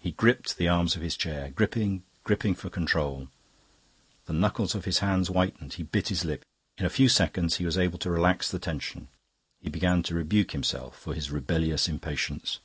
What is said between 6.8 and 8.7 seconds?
a few seconds he was able to relax the